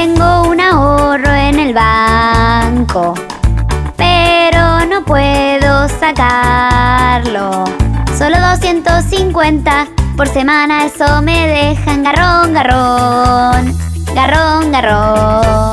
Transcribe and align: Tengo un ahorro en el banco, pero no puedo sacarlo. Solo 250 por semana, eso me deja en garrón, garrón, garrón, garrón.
Tengo 0.00 0.42
un 0.42 0.60
ahorro 0.60 1.34
en 1.34 1.58
el 1.58 1.74
banco, 1.74 3.14
pero 3.96 4.86
no 4.86 5.04
puedo 5.04 5.88
sacarlo. 5.88 7.64
Solo 8.16 8.38
250 8.38 9.88
por 10.16 10.28
semana, 10.28 10.84
eso 10.84 11.20
me 11.22 11.48
deja 11.48 11.94
en 11.94 12.04
garrón, 12.04 12.54
garrón, 12.54 13.76
garrón, 14.14 14.70
garrón. 14.70 15.67